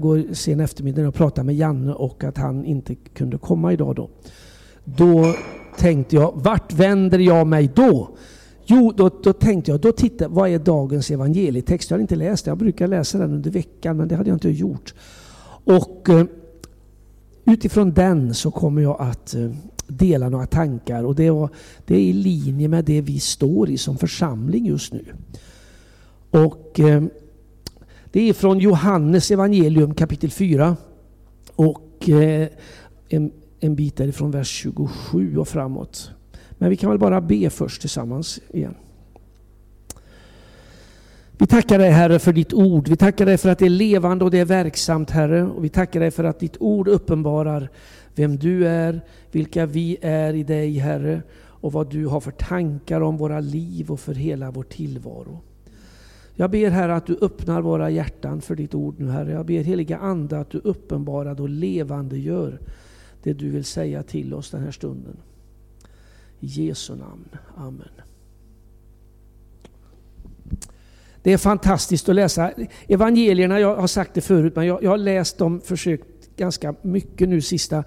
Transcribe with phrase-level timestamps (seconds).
[0.00, 4.10] Går sen eftermiddag och pratar med Janne och att han inte kunde komma idag då.
[4.84, 5.34] Då
[5.78, 8.08] tänkte jag, vart vänder jag mig då?
[8.64, 11.90] Jo, då, då tänkte jag, då titta, vad är dagens evangelietext?
[11.90, 14.36] Jag har inte läst den, jag brukar läsa den under veckan, men det hade jag
[14.36, 14.94] inte gjort.
[15.64, 16.24] Och eh,
[17.44, 19.50] utifrån den så kommer jag att eh,
[19.86, 21.50] dela några tankar och det, var,
[21.86, 25.04] det är i linje med det vi står i som församling just nu.
[26.30, 27.02] Och eh,
[28.12, 30.76] det är från Johannes evangelium kapitel 4
[31.54, 32.48] och eh,
[33.08, 36.10] en, en bit därifrån vers 27 och framåt.
[36.50, 38.74] Men vi kan väl bara be först tillsammans igen.
[41.40, 42.88] Vi tackar dig Herre för ditt ord.
[42.88, 45.42] Vi tackar dig för att det är levande och det är verksamt Herre.
[45.42, 47.70] Och vi tackar dig för att ditt ord uppenbarar
[48.14, 49.00] vem du är,
[49.30, 53.90] vilka vi är i dig Herre och vad du har för tankar om våra liv
[53.90, 55.40] och för hela vår tillvaro.
[56.40, 59.32] Jag ber Herre att du öppnar våra hjärtan för ditt ord nu Herre.
[59.32, 62.60] Jag ber heliga Ande att du uppenbarar och levandegör
[63.22, 65.16] det du vill säga till oss den här stunden.
[66.40, 67.28] I Jesu namn.
[67.56, 67.88] Amen.
[71.22, 72.52] Det är fantastiskt att läsa
[72.86, 73.60] evangelierna.
[73.60, 77.40] Jag har sagt det förut, men jag, jag har läst dem, försökt ganska mycket nu
[77.40, 77.84] sista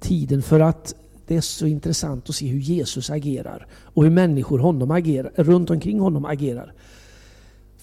[0.00, 0.94] tiden för att
[1.26, 5.70] det är så intressant att se hur Jesus agerar och hur människor honom agerar, runt
[5.70, 6.72] omkring honom agerar.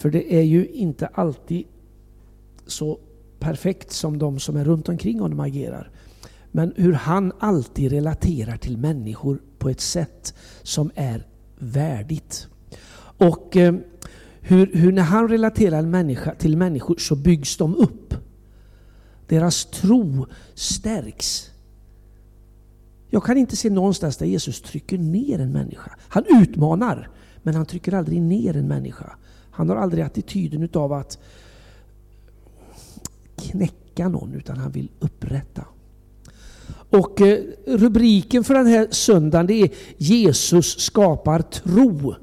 [0.01, 1.65] För det är ju inte alltid
[2.67, 2.99] så
[3.39, 5.91] perfekt som de som är runt omkring honom agerar.
[6.51, 11.27] Men hur han alltid relaterar till människor på ett sätt som är
[11.59, 12.47] värdigt.
[13.17, 13.75] Och eh,
[14.41, 18.13] hur, hur, när han relaterar människa till människor så byggs de upp.
[19.27, 21.49] Deras tro stärks.
[23.09, 25.91] Jag kan inte se någonstans där Jesus trycker ner en människa.
[25.99, 27.09] Han utmanar,
[27.43, 29.15] men han trycker aldrig ner en människa.
[29.51, 31.17] Han har aldrig attityden utav att
[33.35, 35.65] knäcka någon, utan han vill upprätta.
[36.89, 42.15] Och eh, rubriken för den här söndagen det är Jesus skapar tro.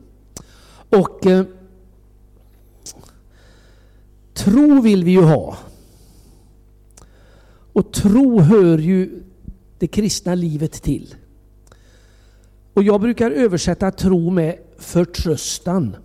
[0.89, 1.44] Och eh,
[4.34, 5.56] tro vill vi ju ha.
[7.72, 9.22] Och tro hör ju
[9.78, 11.15] det kristna livet till.
[12.75, 15.97] Och jag brukar översätta tro med förtröstan.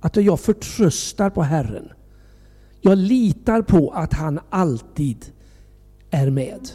[0.00, 1.88] Att jag förtröstar på Herren.
[2.80, 5.24] Jag litar på att han alltid
[6.10, 6.68] är med.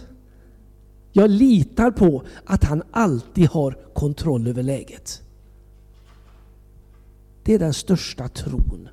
[1.11, 5.21] Jag litar på att han alltid har kontroll över läget.
[7.43, 8.89] Det är den största tron.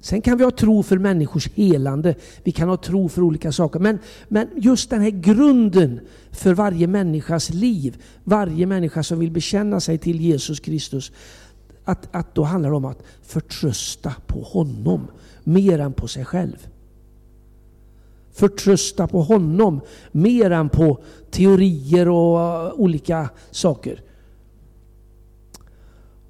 [0.00, 3.80] Sen kan vi ha tro för människors helande, vi kan ha tro för olika saker.
[3.80, 6.00] Men, men just den här grunden
[6.30, 11.12] för varje människas liv, varje människa som vill bekänna sig till Jesus Kristus,
[11.90, 15.06] att, att då handlar det om att förtrösta på honom
[15.44, 16.66] mer än på sig själv.
[18.32, 19.80] Förtrösta på honom
[20.12, 20.98] mer än på
[21.30, 24.02] teorier och uh, olika saker.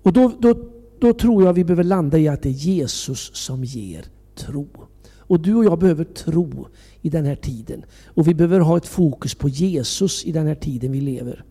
[0.03, 0.55] Och då, då,
[1.01, 4.05] då tror jag vi behöver landa i att det är Jesus som ger
[4.35, 4.69] tro.
[5.17, 6.67] Och du och jag behöver tro
[7.03, 7.85] i den här tiden.
[8.05, 11.45] Och vi behöver ha ett fokus på Jesus i den här tiden vi lever.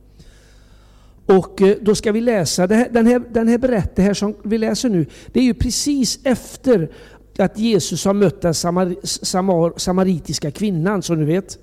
[1.29, 5.05] Och eh, då ska vi läsa, den här, den här berättelsen som vi läser nu,
[5.27, 6.91] det är ju precis efter
[7.37, 11.57] att Jesus har mött den samar, samar, samaritiska kvinnan som du vet.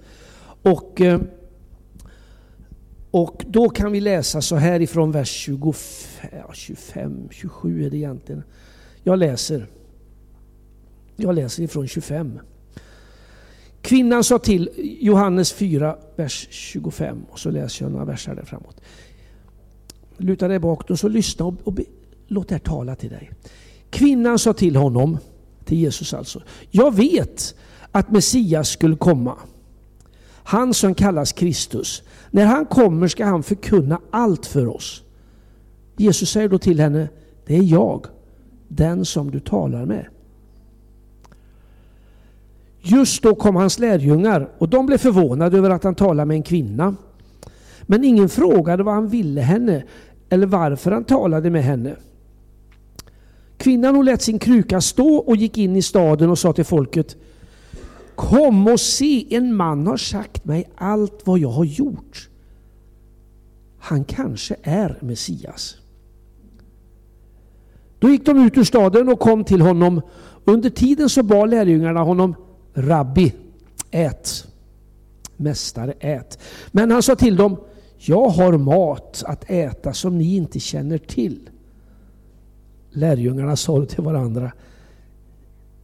[0.62, 1.20] Och, eh,
[3.10, 8.42] och då kan vi läsa så här ifrån vers 25, 25 27 är det egentligen.
[9.02, 9.66] Jag läser.
[11.16, 12.38] Jag läser ifrån 25.
[13.82, 17.24] Kvinnan sa till Johannes 4, vers 25.
[17.30, 18.80] Och så läser jag några verser där framåt.
[20.16, 21.84] Luta dig bak och så lyssna och, och be,
[22.26, 23.30] låt det här tala till dig.
[23.90, 25.18] Kvinnan sa till honom,
[25.64, 26.42] till Jesus alltså.
[26.70, 27.54] Jag vet
[27.92, 29.36] att Messias skulle komma.
[30.28, 32.02] Han som kallas Kristus.
[32.30, 35.02] När han kommer ska han förkunna allt för oss.
[35.96, 37.08] Jesus säger då till henne,
[37.46, 38.06] det är jag,
[38.68, 40.06] den som du talar med.
[42.80, 46.42] Just då kom hans lärjungar och de blev förvånade över att han talade med en
[46.42, 46.94] kvinna.
[47.82, 49.84] Men ingen frågade vad han ville henne
[50.28, 51.96] eller varför han talade med henne.
[53.56, 57.16] Kvinnan hon lät sin kruka stå och gick in i staden och sa till folket
[58.14, 62.28] Kom och se, en man har sagt mig allt vad jag har gjort.
[63.78, 65.76] Han kanske är Messias.
[67.98, 70.00] Då gick de ut ur staden och kom till honom.
[70.44, 72.34] Under tiden så bad lärjungarna honom
[72.74, 73.32] Rabbi,
[73.90, 74.46] ät.
[75.36, 76.38] Mästare, ät.
[76.70, 77.56] Men han sa till dem
[77.98, 81.50] jag har mat att äta som ni inte känner till.
[82.90, 84.52] Lärjungarna sa till varandra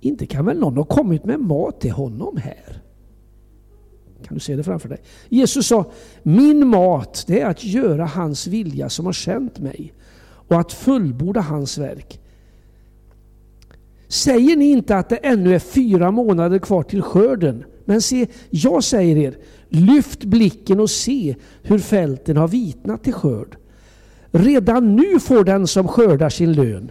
[0.00, 2.82] inte kan väl någon ha kommit med mat till honom här?
[4.24, 4.98] Kan du se det framför dig?
[5.28, 5.90] Jesus sa,
[6.22, 9.92] min mat det är att göra hans vilja som har sänt mig
[10.24, 12.20] och att fullborda hans verk.
[14.08, 17.64] Säger ni inte att det ännu är fyra månader kvar till skörden?
[17.84, 19.38] Men se, jag säger er,
[19.72, 23.56] lyft blicken och se hur fälten har vitnat till skörd.
[24.30, 26.90] Redan nu får den som skördar sin lön.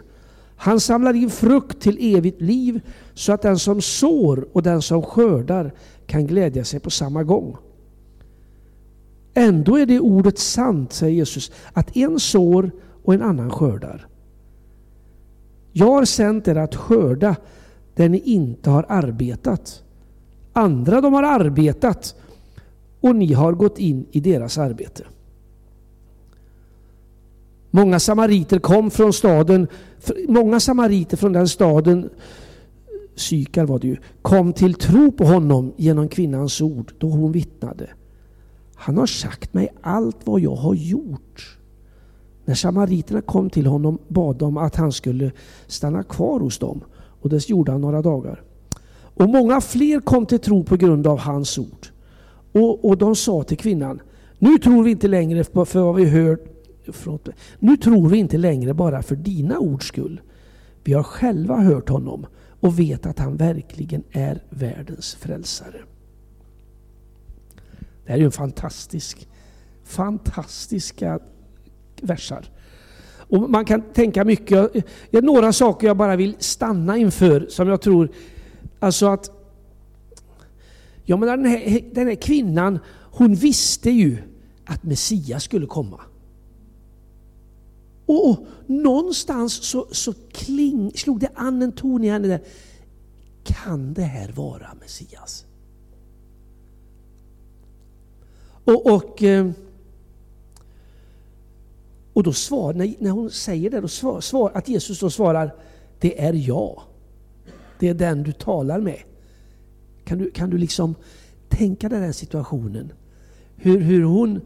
[0.55, 2.81] Han samlar in frukt till evigt liv
[3.13, 5.73] så att den som sår och den som skördar
[6.05, 7.57] kan glädja sig på samma gång.
[9.33, 12.71] Ändå är det ordet sant, säger Jesus, att en sår
[13.03, 14.07] och en annan skördar.
[15.71, 17.35] Jag har sänt er att skörda
[17.95, 19.83] där ni inte har arbetat.
[20.53, 22.15] Andra de har arbetat
[23.01, 25.03] och ni har gått in i deras arbete.
[27.71, 29.67] Många samariter kom från staden,
[30.27, 32.09] många samariter från den staden,
[33.15, 37.89] Sykar var det ju, kom till tro på honom genom kvinnans ord då hon vittnade.
[38.75, 41.57] Han har sagt mig allt vad jag har gjort.
[42.45, 45.31] När samariterna kom till honom bad de att han skulle
[45.67, 46.83] stanna kvar hos dem
[47.21, 48.43] och det gjorde han några dagar.
[48.93, 51.87] Och många fler kom till tro på grund av hans ord.
[52.51, 54.01] Och, och de sa till kvinnan,
[54.39, 56.51] nu tror vi inte längre för vad vi hört
[56.87, 57.29] Förlåt.
[57.59, 60.21] Nu tror vi inte längre bara för dina ords skull.
[60.83, 62.25] Vi har själva hört honom
[62.59, 65.81] och vet att han verkligen är världens frälsare.
[68.05, 69.27] Det här är ju en fantastisk,
[69.83, 71.19] fantastiska
[72.01, 72.45] versar.
[73.13, 74.73] Och man kan tänka mycket.
[75.11, 78.11] Det är några saker jag bara vill stanna inför som jag tror,
[78.79, 79.40] alltså att
[81.11, 82.79] Ja men den här, den här kvinnan,
[83.11, 84.17] hon visste ju
[84.65, 86.01] att Messias skulle komma.
[88.05, 92.41] Och, och någonstans så, så kling, slog det an en ton i henne där.
[93.43, 95.45] Kan det här vara Messias?
[98.65, 99.51] Och, och, eh,
[102.13, 105.55] och då svar, när, hon säger det, då svar, att Jesus då svarar
[105.99, 106.81] Det är jag.
[107.79, 108.99] Det är den du talar med.
[110.03, 110.95] Kan du, kan du liksom
[111.49, 112.91] tänka dig den situationen?
[113.55, 114.41] Hur, hur hon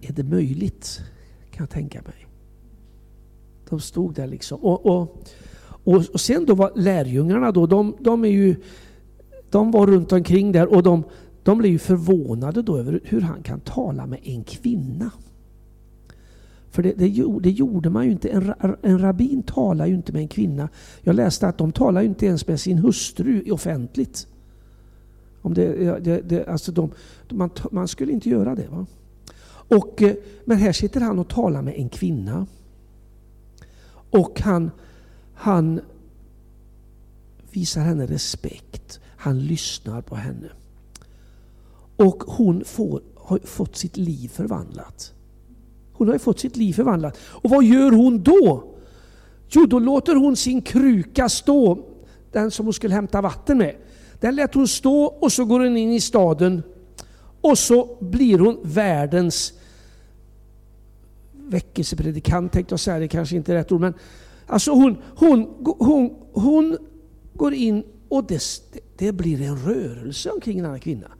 [0.00, 1.00] är det möjligt?
[1.50, 2.26] Kan jag tänka mig.
[3.68, 4.60] De stod där liksom.
[4.60, 5.24] Och, och,
[5.84, 8.56] och, och sen då var lärjungarna då, de, de, är ju,
[9.50, 11.02] de var runt omkring där och de,
[11.42, 15.10] de blev ju förvånade då över hur han kan tala med en kvinna.
[16.74, 18.28] För det, det, det, gjorde man ju inte.
[18.28, 20.68] En, en rabbin talar ju inte med en kvinna.
[21.00, 24.26] Jag läste att de talar ju inte ens med sin hustru offentligt.
[25.42, 26.90] Om det, det, det, alltså de,
[27.28, 28.68] man, man skulle inte göra det.
[28.68, 28.86] Va?
[29.46, 32.46] Och, eh, men här sitter han och talar med en kvinna.
[34.10, 34.70] Och han,
[35.34, 35.80] han
[37.52, 39.00] visar henne respekt.
[39.16, 40.48] Han lyssnar på henne.
[41.96, 45.14] Och hon får, har fått sitt liv förvandlat.
[46.04, 47.18] Hon har ju fått sitt liv förvandlat.
[47.20, 48.74] Och vad gör hon då?
[49.48, 51.78] Jo, då låter hon sin kruka stå,
[52.32, 53.76] den som hon skulle hämta vatten med.
[54.20, 56.62] Den lät hon stå och så går hon in i staden
[57.40, 59.52] och så blir hon världens
[61.32, 63.80] väckelsepredikant tänkte jag säga, det kanske inte är rätt ord.
[63.80, 63.94] Men
[64.46, 66.76] alltså hon, hon, hon, hon
[67.34, 68.42] går in och det,
[68.96, 71.10] det blir en rörelse omkring en annan kvinna.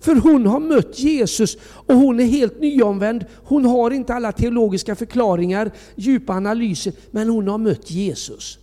[0.00, 3.24] För hon har mött Jesus och hon är helt nyomvänd.
[3.44, 8.58] Hon har inte alla teologiska förklaringar, djupa analyser, men hon har mött Jesus.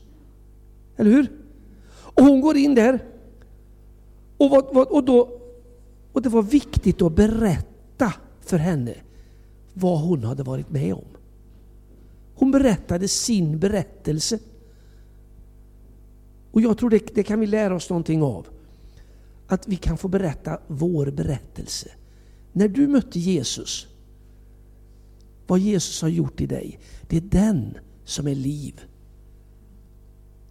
[0.98, 1.32] Eller hur?
[1.94, 3.04] Och hon går in där.
[4.38, 5.30] Och, vad, och, då,
[6.12, 8.94] och det var viktigt att berätta för henne
[9.74, 11.06] vad hon hade varit med om.
[12.36, 14.39] Hon berättade sin berättelse.
[16.51, 18.48] Och jag tror det, det kan vi lära oss någonting av.
[19.48, 21.92] Att vi kan få berätta vår berättelse.
[22.54, 23.88] När du mötte Jesus,
[25.48, 28.82] vad Jesus har gjort i dig, det är den som är liv.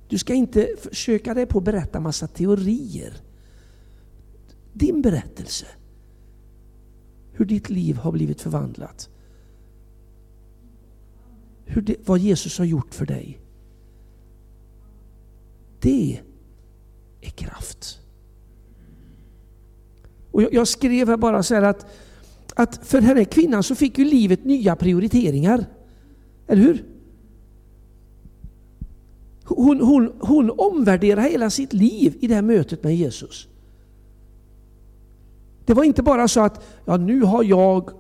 [0.09, 3.17] Du ska inte försöka dig på att berätta massa teorier.
[4.73, 5.67] Din berättelse.
[7.33, 9.11] Hur ditt liv har blivit förvandlat
[11.65, 13.41] hur det, vad Jesus har gjort för dig.
[15.81, 16.21] Det
[17.21, 18.01] är kraft.
[20.35, 21.87] Och jag, jag skrev här bara så här att,
[22.55, 25.67] att för den här kvinnan så fick ju livet nya prioriteringar.
[26.47, 26.85] Eller hur?
[29.45, 33.49] Hon, hon, hon omvärderar hela sitt liv i det här mötet med Jesus.
[35.65, 37.91] Det var inte bara så att ja, nu har jag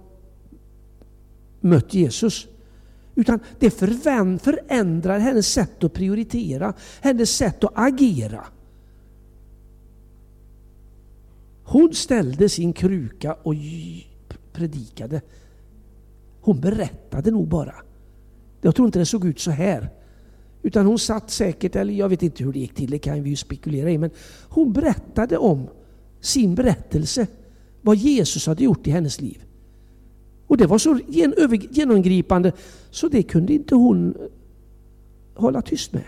[1.61, 2.47] mött Jesus.
[3.14, 8.45] Utan det förändrar hennes sätt att prioritera, hennes sätt att agera.
[11.75, 13.54] Hon ställde sin kruka och
[14.52, 15.21] predikade.
[16.40, 17.75] Hon berättade nog bara.
[18.61, 19.88] Jag tror inte det såg ut så här.
[20.62, 23.31] Utan hon satt säkert, eller jag vet inte hur det gick till, det kan vi
[23.31, 23.99] ju spekulera i.
[23.99, 24.11] Men
[24.49, 25.69] hon berättade om
[26.21, 27.26] sin berättelse.
[27.83, 29.45] Vad Jesus hade gjort i hennes liv.
[30.47, 31.00] Och det var så
[31.71, 32.52] genomgripande
[32.90, 34.26] så det kunde inte hon eh,
[35.35, 36.04] hålla tyst med.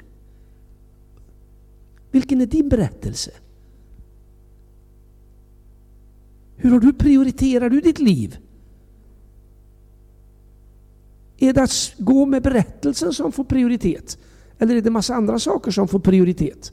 [2.11, 3.31] Vilken är din berättelse?
[6.57, 8.39] Hur har du prioriterat du ditt liv?
[11.39, 14.19] Är det att gå med berättelsen som får prioritet?
[14.59, 16.73] Eller är det massa andra saker som får prioritet?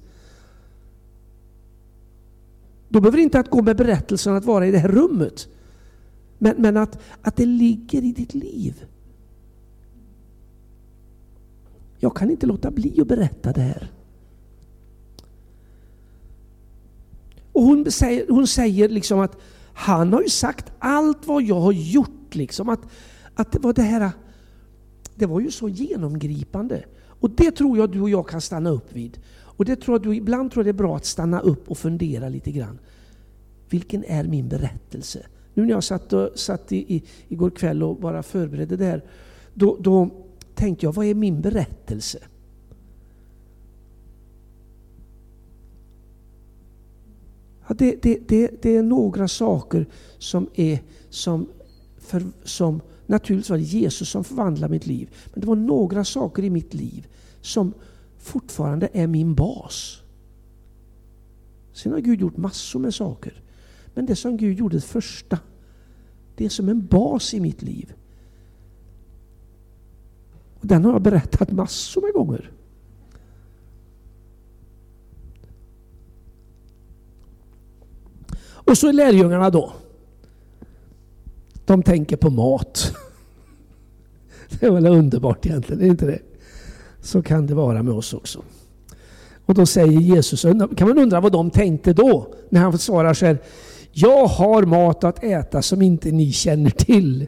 [2.89, 5.47] Då behöver det inte att gå med berättelsen att vara i det här rummet.
[6.37, 8.85] Men, men att, att det ligger i ditt liv.
[11.99, 13.91] Jag kan inte låta bli att berätta det här.
[17.51, 19.37] Och hon säger, hon säger liksom att
[19.73, 22.35] han har ju sagt allt vad jag har gjort.
[22.35, 22.69] Liksom.
[22.69, 22.81] Att,
[23.35, 24.11] att det var det här,
[25.15, 26.83] det var ju så genomgripande.
[27.05, 29.19] Och det tror jag du och jag kan stanna upp vid.
[29.41, 31.77] Och det tror jag du, ibland tror jag det är bra att stanna upp och
[31.77, 32.79] fundera lite grann.
[33.69, 35.25] Vilken är min berättelse?
[35.53, 39.03] Nu när jag satt, och, satt i, i, igår kväll och bara förberedde det här,
[39.53, 40.09] då, då
[40.55, 42.19] tänkte jag, vad är min berättelse?
[47.67, 49.85] Ja, det, det, det, det, är några saker
[50.17, 50.79] som är
[51.09, 51.49] som,
[51.97, 55.09] för, som naturligtvis var det Jesus som förvandlade mitt liv.
[55.33, 57.07] Men det var några saker i mitt liv
[57.41, 57.73] som
[58.17, 60.01] fortfarande är min bas.
[61.73, 63.41] Sen har Gud gjort massor med saker.
[63.93, 65.39] Men det som Gud gjorde första,
[66.35, 67.93] det är som en bas i mitt liv.
[70.59, 72.52] Och den har jag berättat massor med gånger.
[78.65, 79.73] Och så är lärjungarna då.
[81.65, 82.95] De tänker på mat.
[84.59, 86.19] Det är väl underbart egentligen, är inte det?
[87.01, 88.43] Så kan det vara med oss också.
[89.45, 90.41] Och då säger Jesus,
[90.77, 92.33] kan man undra vad de tänkte då?
[92.49, 93.37] När han svarar så här,
[93.91, 97.27] jag har mat att äta som inte ni känner till.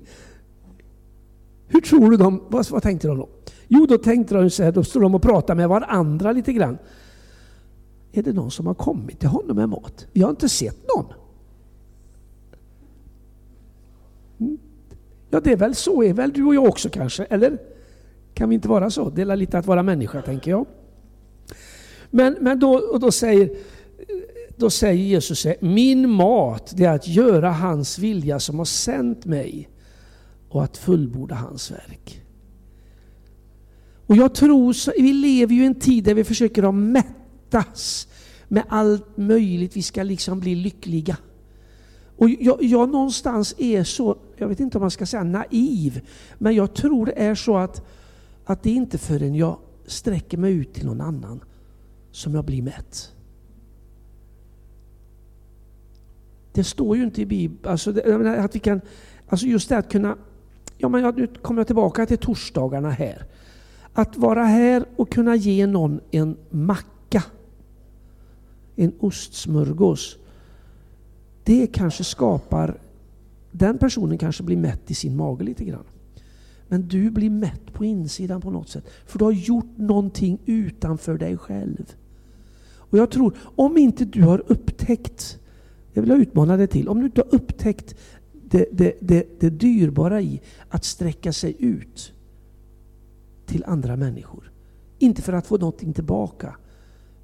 [1.68, 3.30] Hur tror du de, vad, vad tänkte de då?
[3.68, 6.78] Jo, då tänkte de så här, då står de och pratar med varandra lite grann.
[8.12, 10.08] Är det någon som har kommit till honom med mat?
[10.12, 11.06] Vi har inte sett någon.
[15.36, 17.58] Ja, det är väl så är väl du och jag också kanske, eller?
[18.34, 19.10] Kan vi inte vara så?
[19.10, 20.66] Det är lite att vara människa, tänker jag.
[22.10, 23.50] Men, men då, och då säger
[24.58, 29.70] då säger Jesus min mat det är att göra hans vilja som har sänt mig
[30.50, 32.22] och att fullborda hans verk.
[34.06, 38.08] Och jag tror, vi lever ju i en tid där vi försöker att mättas
[38.48, 39.78] med allt möjligt.
[39.78, 41.18] Vi ska liksom bli lyckliga.
[42.18, 46.56] Och jag, jag någonstans är så, jag vet inte om man ska säga naiv, men
[46.56, 47.86] jag tror det är så att,
[48.46, 51.44] att det är inte förrän jag sträcker mig ut till någon annan
[52.12, 53.12] som jag blir mätt.
[56.52, 57.90] Det står ju inte i Bibeln, alltså,
[58.40, 58.82] att vi kan,
[59.28, 60.18] alltså just det att kunna,
[60.78, 63.26] ja men nu kommer jag tillbaka till torsdagarna här.
[63.94, 67.24] Att vara här och kunna ge någon en macka,
[68.76, 70.18] en ostsmörgås,
[71.44, 72.78] det kanske skapar,
[73.58, 75.86] den personen kanske blir mätt i sin mage lite grann.
[76.68, 78.86] Men du blir mätt på insidan på något sätt.
[79.06, 81.96] För du har gjort någonting utanför dig själv.
[82.78, 85.40] Och jag tror, om inte du har upptäckt
[85.96, 87.96] jag vill utmana dig till, om du inte har upptäckt
[88.34, 92.14] det, det, det, det dyrbara i att sträcka sig ut
[93.46, 94.52] till andra människor.
[95.00, 96.56] Inte för att få någonting tillbaka,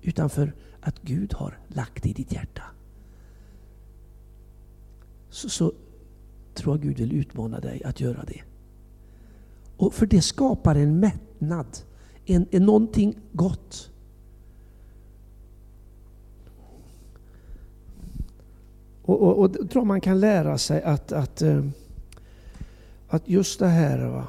[0.01, 2.63] utan för att Gud har lagt det i ditt hjärta.
[5.29, 5.73] Så, så
[6.61, 8.41] tror att Gud vill utmana dig att göra det.
[9.77, 11.77] Och För det skapar en mättnad,
[12.25, 13.89] en, en någonting gott.
[19.01, 21.65] Och, och, och tror man kan lära sig att, att, eh,
[23.07, 24.27] att just det här va?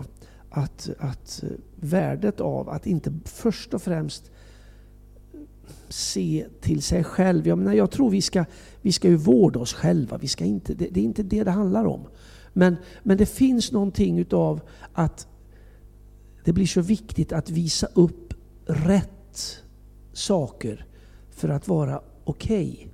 [0.50, 4.30] Att, att eh, värdet av att inte först och främst
[5.88, 7.46] se till sig själv.
[7.46, 8.44] Jag, menar, jag tror vi ska,
[8.82, 10.18] vi ska ju vårda oss själva.
[10.18, 12.00] Vi ska inte, det, det är inte det det handlar om.
[12.52, 14.60] Men, men det finns någonting utav
[14.92, 15.26] att
[16.44, 18.34] det blir så viktigt att visa upp
[18.66, 19.62] rätt
[20.12, 20.86] saker
[21.30, 22.70] för att vara okej.
[22.72, 22.88] Okay.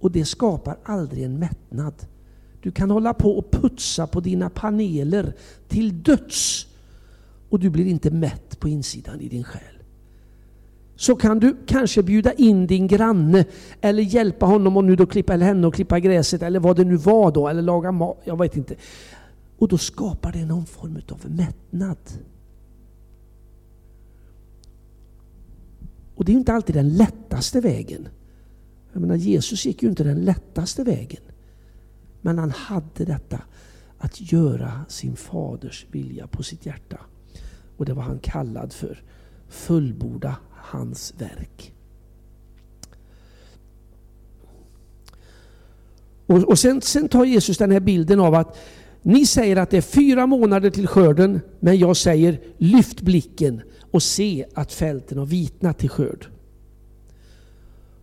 [0.00, 1.94] Och det skapar aldrig en mättnad.
[2.62, 5.34] Du kan hålla på och putsa på dina paneler
[5.68, 6.66] till döds.
[7.50, 9.77] och du blir inte mätt på insidan i din själ.
[11.00, 13.44] Så kan du kanske bjuda in din granne
[13.80, 16.84] eller hjälpa honom och nu då klippa, eller henne att klippa gräset eller vad det
[16.84, 18.74] nu var då, eller laga mat, jag vet inte.
[19.58, 21.98] Och då skapar det någon form av mättnad.
[26.14, 28.08] Och det är inte alltid den lättaste vägen.
[28.92, 31.22] Jag menar, Jesus gick ju inte den lättaste vägen.
[32.20, 33.40] Men han hade detta
[33.98, 37.00] att göra sin faders vilja på sitt hjärta.
[37.76, 39.02] Och det var han kallad för.
[39.48, 40.36] Fullborda
[40.70, 41.74] hans verk.
[46.26, 48.58] Och, och sen, sen tar Jesus den här bilden av att
[49.02, 54.02] ni säger att det är fyra månader till skörden, men jag säger lyft blicken och
[54.02, 56.26] se att fälten har vitnat till skörd.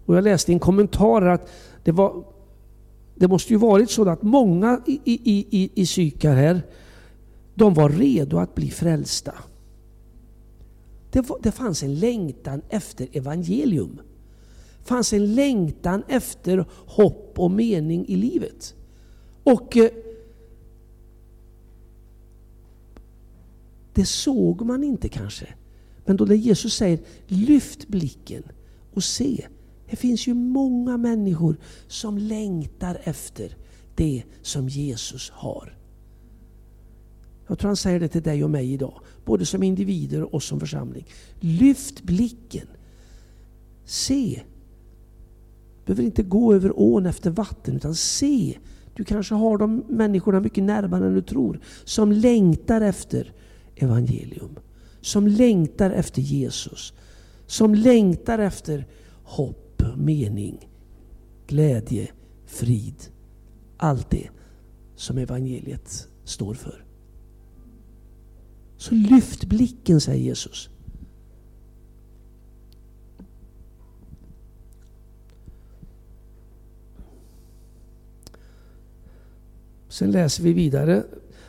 [0.06, 1.50] Och jag läste i en kommentar att
[1.84, 2.24] det, var,
[3.16, 6.62] det måste ju varit så att många i, i, i, i Sykar här,
[7.56, 9.34] de var redo att bli frälsta.
[11.16, 14.02] Det, var, det fanns en längtan efter evangelium.
[14.80, 18.76] Det fanns en längtan efter hopp och mening i livet.
[19.44, 19.90] Och eh,
[23.94, 25.54] det såg man inte kanske.
[26.06, 28.44] Men då när Jesus säger lyft blicken
[28.94, 29.48] och se.
[29.90, 31.58] Det finns ju många människor
[31.88, 33.58] som längtar efter
[33.96, 35.78] det som Jesus har.
[37.48, 40.60] Jag tror han säger det till dig och mig idag, både som individer och som
[40.60, 41.06] församling.
[41.40, 42.68] Lyft blicken.
[43.86, 44.42] Se.
[45.78, 48.58] Du behöver inte gå över ån efter vatten, utan se.
[48.96, 53.34] Du kanske har de människorna mycket närmare än du tror, som längtar efter
[53.76, 54.60] evangelium.
[55.02, 56.94] Som längtar efter Jesus.
[57.48, 58.88] Som längtar efter
[59.24, 60.70] hopp, mening,
[61.48, 62.08] glädje,
[62.46, 62.96] frid.
[63.78, 64.30] Allt det
[64.96, 66.85] som evangeliet står för.
[68.86, 70.70] Så lyft blicken, säger Jesus.
[79.90, 81.04] Sen läser vi vidare.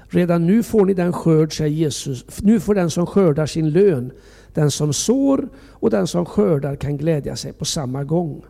[0.08, 2.42] Redan nu får ni den skörd, säger Jesus.
[2.42, 4.12] Nu får den som skördar sin lön.
[4.54, 8.44] Den som sår och den som skördar kan glädja sig på samma gång.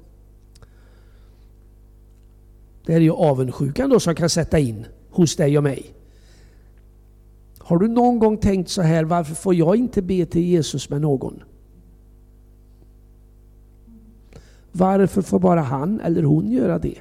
[2.84, 5.92] Det är ju avundsjukan då som kan sätta in hos dig och mig.
[7.66, 11.00] Har du någon gång tänkt så här, varför får jag inte be till Jesus med
[11.00, 11.42] någon?
[14.72, 16.98] Varför får bara han eller hon göra det?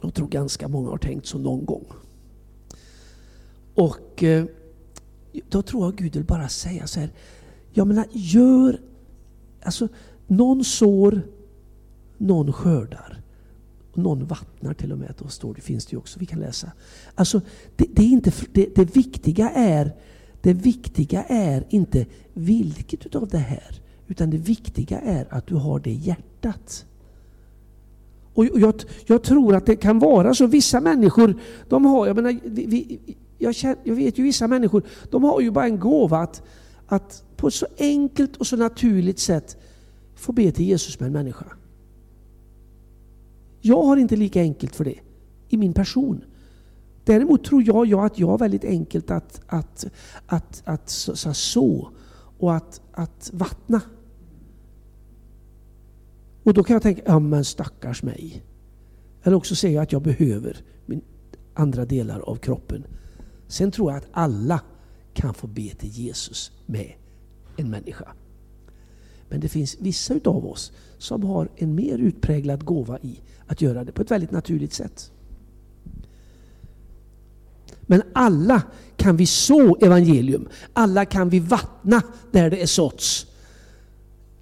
[0.00, 1.84] Jag tror ganska många har tänkt så någon gång.
[3.74, 4.44] Och eh,
[5.48, 7.10] då tror jag Gud vill bara säga så här.
[7.70, 8.80] Jag menar, gör...
[9.62, 9.88] Alltså,
[10.26, 11.22] någon sår,
[12.18, 13.21] någon skördar.
[13.94, 16.72] Någon vattnar till och med, då står det, finns det ju också, vi kan läsa.
[17.14, 17.40] Alltså,
[17.76, 19.92] det, det är inte, det, det, viktiga är,
[20.40, 25.80] det viktiga är inte vilket utav det här, utan det viktiga är att du har
[25.80, 26.86] det hjärtat.
[28.34, 28.74] Och jag,
[29.06, 30.46] jag, tror att det kan vara så.
[30.46, 33.00] Vissa människor, de har, jag menar, vi, vi,
[33.38, 36.42] jag, känner, jag, vet ju vissa människor, de har ju bara en gåva att,
[36.86, 39.56] att på ett så enkelt och så naturligt sätt
[40.14, 41.46] få be till Jesus med en människa.
[43.64, 44.98] Jag har inte lika enkelt för det
[45.48, 46.24] i min person.
[47.04, 49.86] Däremot tror jag, jag att jag har väldigt enkelt att, att,
[50.26, 51.90] att, att, så, så, så
[52.38, 53.80] och att, att vattna.
[56.42, 58.42] Och då kan jag tänka, ja men stackars mig.
[59.22, 61.02] Eller också säger jag att jag behöver min
[61.54, 62.84] andra delar av kroppen.
[63.46, 64.60] Sen tror jag att alla
[65.14, 66.92] kan få be till Jesus med
[67.56, 68.08] en människa.
[69.32, 73.84] Men det finns vissa utav oss som har en mer utpräglad gåva i att göra
[73.84, 75.10] det på ett väldigt naturligt sätt.
[77.80, 78.62] Men alla
[78.96, 80.48] kan vi så evangelium.
[80.72, 83.26] Alla kan vi vattna där det är såtts.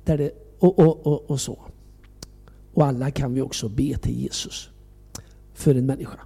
[0.05, 1.59] Där det, och, och, och, och så.
[2.75, 4.69] Och alla kan vi också be till Jesus
[5.55, 6.19] för en människa.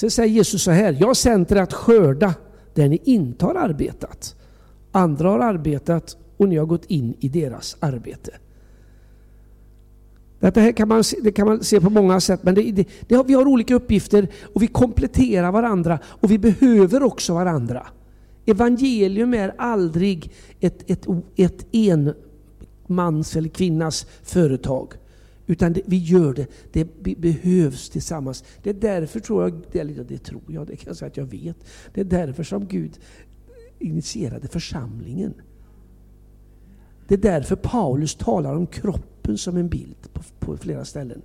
[0.00, 2.34] Sen säger Jesus så här, jag sänder att skörda
[2.74, 4.36] där ni inte har arbetat.
[4.92, 8.30] Andra har arbetat och ni har gått in i deras arbete.
[10.38, 13.14] Detta här kan man, det kan man se på många sätt, men det, det, det
[13.14, 17.86] har, vi har olika uppgifter och vi kompletterar varandra och vi behöver också varandra.
[18.46, 24.92] Evangelium är aldrig ett, ett, ett enmans eller kvinnas företag.
[25.50, 28.44] Utan det, vi gör det, det behövs tillsammans.
[28.62, 31.24] Det är därför tror jag, det, det tror jag, det kan jag säga att jag
[31.24, 31.56] vet.
[31.94, 32.98] Det är därför som Gud
[33.78, 35.34] initierade församlingen.
[37.08, 41.22] Det är därför Paulus talar om kroppen som en bild på, på flera ställen.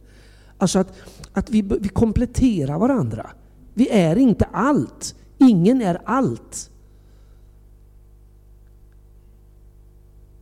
[0.58, 0.94] Alltså att,
[1.34, 3.32] att vi, vi kompletterar varandra.
[3.74, 5.16] Vi är inte allt.
[5.38, 6.72] Ingen är allt.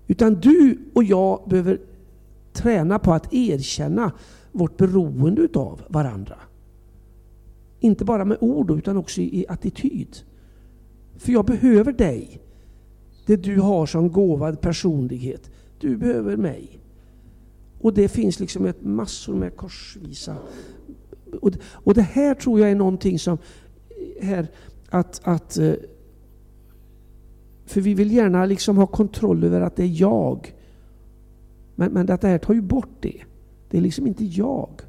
[0.08, 1.80] Utan du och jag behöver
[2.54, 4.12] träna på att erkänna
[4.52, 6.36] vårt beroende utav varandra.
[7.80, 10.18] Inte bara med ord utan också i attityd.
[11.18, 12.40] För jag behöver dig.
[13.26, 15.52] Det du har som gåvad personlighet.
[15.80, 16.80] Du behöver mig.
[17.80, 20.36] Och det finns liksom ett massor med korsvisa.
[21.42, 23.38] Och, och det här tror jag är någonting som,
[24.22, 24.48] här,
[24.90, 25.74] att, att eh,
[27.66, 30.54] för vi vill gärna liksom ha kontroll över att det är jag.
[31.76, 33.24] Men, men det här tar ju bort det.
[33.70, 34.82] Det är liksom inte jag.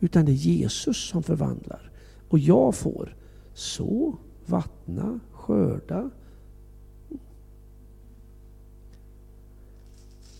[0.00, 1.90] Utan det är Jesus som förvandlar.
[2.28, 3.16] Och jag får
[3.54, 6.10] så, vattna, skörda.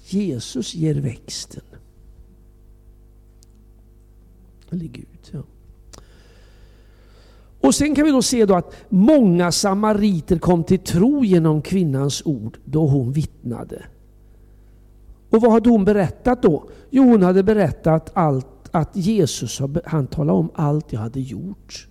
[0.07, 1.65] Jesus ger växten.
[4.71, 5.43] Eller Gud, ja.
[7.61, 12.23] Och sen kan vi då se då att många samariter kom till tro genom kvinnans
[12.25, 13.85] ord då hon vittnade.
[15.37, 16.69] Och vad hade hon berättat då?
[16.91, 21.89] Jo, hon hade berättat allt att Jesus han talade om allt jag hade gjort.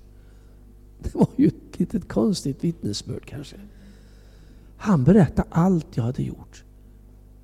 [0.99, 3.55] Det var ju ett litet konstigt vittnesbörd kanske.
[4.77, 6.63] Han berättade allt jag hade gjort.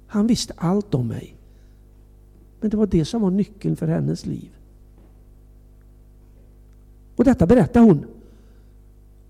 [0.07, 1.35] Han visste allt om mig.
[2.59, 4.49] Men det var det som var nyckeln för hennes liv.
[7.15, 8.05] Och detta berättade hon.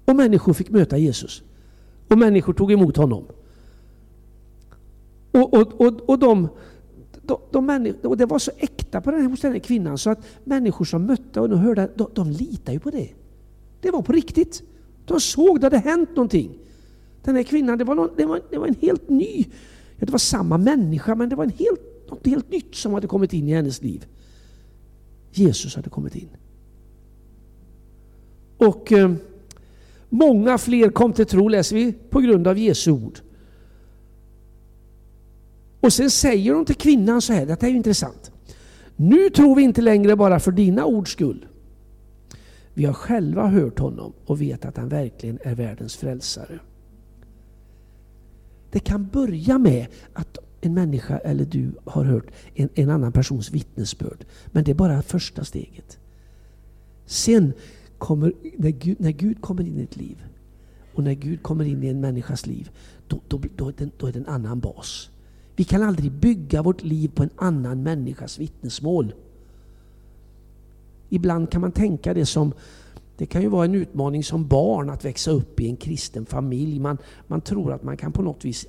[0.06, 1.44] Och människor fick möta Jesus.
[2.08, 3.26] Och människor tog emot honom.
[5.32, 6.48] Och, och, och, och, de,
[7.22, 10.10] de, de, och det var så äkta på den här, hos den här kvinnan så
[10.10, 13.10] att människor som mötte och hörde, de, de litade ju på det.
[13.82, 14.64] Det var på riktigt.
[15.06, 16.58] De såg det hade hänt någonting.
[17.24, 19.46] Den här kvinnan, det var, någon, det var, det var en helt ny,
[19.98, 23.08] ja, det var samma människa men det var en helt, något helt nytt som hade
[23.08, 24.06] kommit in i hennes liv.
[25.32, 26.30] Jesus hade kommit in.
[28.58, 29.14] Och eh,
[30.10, 33.20] många fler kom till tro, läser vi, på grund av Jesu ord.
[35.82, 38.32] Och sen säger hon till kvinnan så här, detta är ju intressant.
[38.96, 41.46] Nu tror vi inte längre bara för dina ords skull.
[42.74, 46.60] Vi har själva hört honom och vet att han verkligen är världens frälsare.
[48.72, 53.52] Det kan börja med att en människa eller du har hört en, en annan persons
[53.52, 54.26] vittnesbörd.
[54.46, 56.00] Men det är bara första steget.
[57.06, 57.54] Sen
[57.98, 60.24] kommer, när Gud, när Gud kommer in i ett liv
[60.94, 62.70] och när Gud kommer in i en människas liv,
[63.08, 65.11] då, då, då, är, det, då är det en annan bas.
[65.62, 69.14] Vi kan aldrig bygga vårt liv på en annan människas vittnesmål.
[71.10, 72.54] Ibland kan man tänka det som
[73.18, 76.80] det kan ju vara en utmaning som barn att växa upp i en kristen familj.
[76.80, 76.98] Man,
[77.28, 78.68] man tror att man kan på något vis,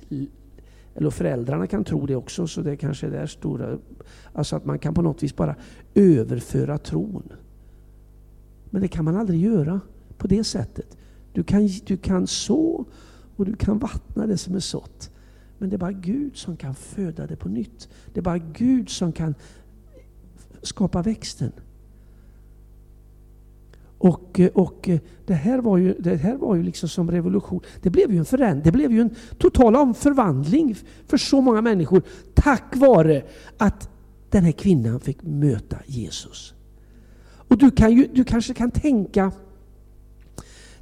[0.95, 3.77] eller föräldrarna kan tro det också, så det kanske är det stora,
[4.33, 5.55] alltså att man kan på något vis bara
[5.95, 7.33] överföra tron.
[8.69, 9.81] Men det kan man aldrig göra
[10.17, 10.97] på det sättet.
[11.31, 12.85] Du kan, du kan så
[13.35, 15.09] och du kan vattna det som är sått.
[15.63, 17.89] Men det är bara Gud som kan föda det på nytt.
[18.13, 19.35] Det är bara Gud som kan
[20.61, 21.51] skapa växten.
[23.97, 24.89] Och, och
[25.25, 27.61] det, här var ju, det här var ju liksom som revolution.
[27.81, 28.63] Det blev ju en förändring.
[28.63, 30.75] Det blev ju en total omförvandling
[31.07, 32.01] för så många människor
[32.33, 33.23] tack vare
[33.57, 33.89] att
[34.29, 36.53] den här kvinnan fick möta Jesus.
[37.23, 39.31] Och du, kan ju, du kanske kan tänka,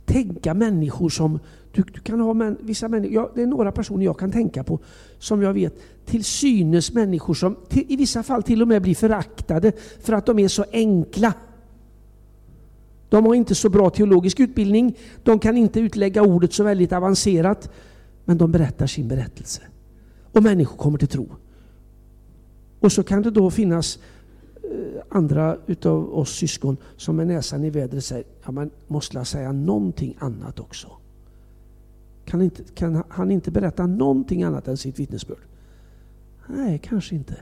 [0.05, 1.39] tänka människor som
[1.71, 4.63] du, du kan ha män, vissa människor, ja, det är några personer jag kan tänka
[4.63, 4.79] på
[5.19, 8.95] som jag vet till synes människor som till, i vissa fall till och med blir
[8.95, 11.33] föraktade för att de är så enkla.
[13.09, 17.71] De har inte så bra teologisk utbildning, de kan inte utlägga ordet så väldigt avancerat,
[18.25, 19.61] men de berättar sin berättelse.
[20.31, 21.29] Och människor kommer till tro.
[22.79, 23.99] Och så kan det då finnas
[24.63, 29.51] eh, andra utav oss syskon som med näsan i vädret säger, ja man måste säga
[29.51, 31.00] någonting annat också.
[32.31, 35.41] Kan, inte, kan han inte berätta någonting annat än sitt vittnesbörd?
[36.47, 37.35] Nej, kanske inte.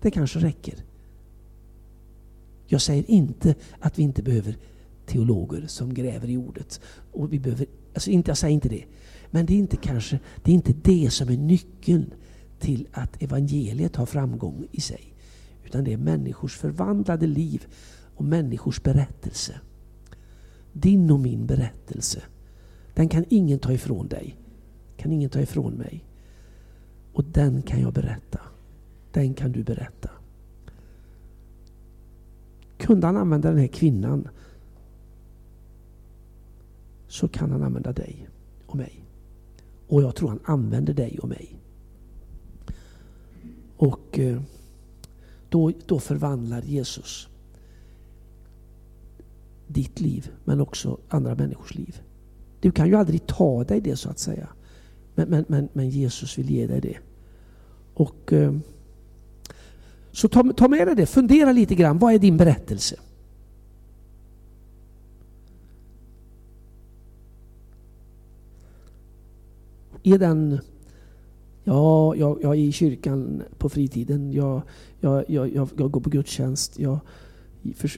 [0.00, 0.84] Det kanske räcker.
[2.66, 4.56] Jag säger inte att vi inte behöver
[5.06, 6.80] teologer som gräver i ordet.
[7.12, 8.84] Och vi behöver, alltså inte, jag säger inte det.
[9.30, 12.14] Men det är inte kanske det, är inte det som är nyckeln
[12.58, 15.14] till att evangeliet har framgång i sig
[15.64, 17.66] utan det är människors förvandlade liv
[18.14, 19.60] och människors berättelse.
[20.72, 22.22] Din och min berättelse,
[22.94, 24.36] den kan ingen ta ifrån dig.
[24.96, 26.04] Kan ingen ta ifrån mig.
[27.12, 28.40] Och den kan jag berätta.
[29.12, 30.10] Den kan du berätta.
[32.76, 34.28] Kunde han använda den här kvinnan
[37.08, 38.28] så kan han använda dig
[38.66, 39.04] och mig.
[39.88, 41.56] Och jag tror han använder dig och mig.
[43.76, 44.42] Och eh,
[45.48, 47.28] då, då förvandlar Jesus
[49.66, 52.02] ditt liv men också andra människors liv.
[52.64, 54.48] Du kan ju aldrig ta dig det så att säga.
[55.14, 56.96] Men, men, men, men Jesus vill ge dig det.
[57.94, 58.54] Och eh,
[60.12, 61.98] Så ta, ta med dig det, fundera lite grann.
[61.98, 62.96] Vad är din berättelse?
[70.02, 70.60] Är den
[71.64, 74.32] Ja, jag, jag är i kyrkan på fritiden.
[74.32, 74.62] Jag,
[75.00, 76.78] jag, jag, jag, går på gudstjänst.
[76.78, 76.98] Jag,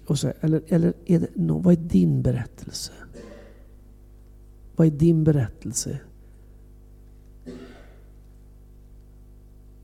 [0.07, 2.93] och så, eller eller är det, no, vad är din berättelse?
[4.77, 5.99] Vad är din berättelse?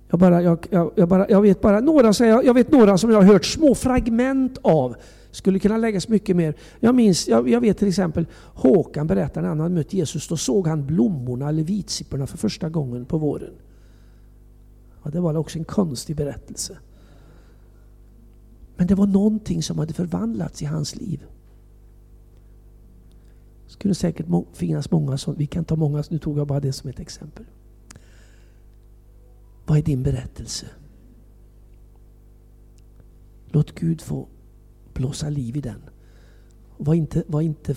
[0.08, 3.16] Jag, bara, jag, jag, jag, bara, jag vet bara några, jag vet några som jag
[3.16, 4.96] har hört små fragment av.
[5.30, 6.54] Skulle kunna läggas mycket mer.
[6.80, 10.28] Jag minns, jag, jag vet till exempel Håkan berättar när han hade mött Jesus.
[10.28, 13.52] Då såg han blommorna eller vitsipporna för första gången på våren.
[15.02, 16.76] Ja, det var också en konstig berättelse.
[18.76, 21.24] Men det var någonting som hade förvandlats i hans liv.
[23.72, 25.38] Det skulle säkert finnas många sådana.
[25.38, 27.44] Vi kan ta många, nu tog jag bara det som ett exempel.
[29.66, 30.66] Vad är din berättelse?
[33.46, 34.28] Låt Gud få
[34.94, 35.82] blåsa liv i den.
[36.76, 37.74] Var inte, var inte,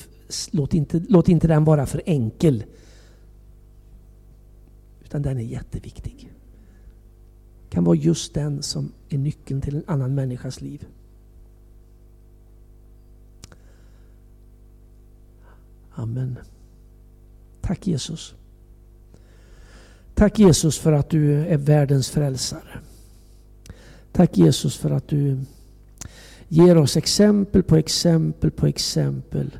[0.52, 2.64] låt, inte, låt inte den vara för enkel.
[5.04, 6.32] Utan den är jätteviktig.
[7.70, 10.88] kan vara just den som är nyckeln till en annan människas liv.
[15.96, 16.40] Amen.
[17.62, 18.36] Tack Jesus.
[20.14, 22.80] Tack Jesus för att du är världens frälsare.
[24.12, 25.40] Tack Jesus för att du
[26.48, 29.58] ger oss exempel på exempel på exempel.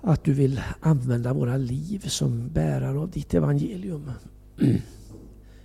[0.00, 4.10] Att du vill använda våra liv som bärare av ditt evangelium.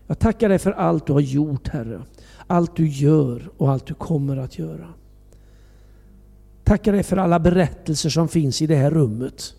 [0.08, 2.02] Jag tackar dig för allt du har gjort Herre.
[2.48, 4.94] Allt du gör och allt du kommer att göra.
[6.70, 9.54] Tackar dig för alla berättelser som finns i det här rummet.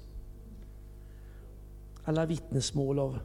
[2.05, 3.19] Alla vittnesmål av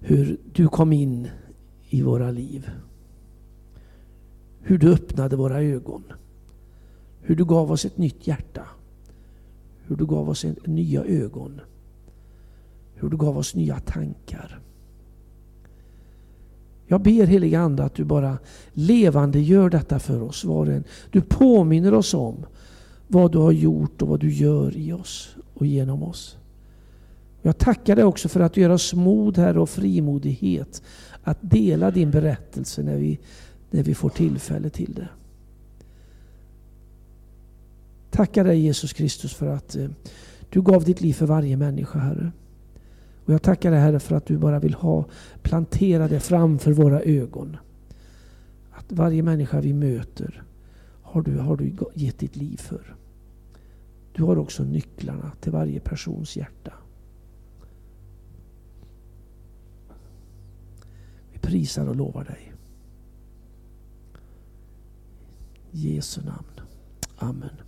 [0.00, 1.28] hur du kom in
[1.88, 2.70] i våra liv.
[4.60, 6.04] Hur du öppnade våra ögon.
[7.20, 8.66] Hur du gav oss ett nytt hjärta.
[9.86, 11.60] Hur du gav oss nya ögon.
[12.94, 14.60] Hur du gav oss nya tankar.
[16.86, 18.38] Jag ber heliga Ande att du bara
[18.72, 20.84] levande gör detta för oss var och en.
[21.10, 22.46] Du påminner oss om
[23.14, 26.36] vad du har gjort och vad du gör i oss och genom oss.
[27.42, 30.82] Jag tackar dig också för att du ger oss mod här och frimodighet
[31.22, 33.18] att dela din berättelse när vi,
[33.70, 35.08] när vi får tillfälle till det.
[38.10, 39.88] Tackar dig Jesus Kristus för att eh,
[40.50, 42.32] du gav ditt liv för varje människa Herre.
[43.24, 45.04] Och jag tackar dig Herre för att du bara vill ha
[45.42, 47.56] plantera det framför våra ögon.
[48.70, 50.42] Att varje människa vi möter
[51.02, 52.94] har du, har du gett ditt liv för.
[54.14, 56.72] Du har också nycklarna till varje persons hjärta.
[61.32, 62.52] Vi prisar och lovar dig.
[65.72, 66.60] I Jesu namn.
[67.16, 67.63] Amen.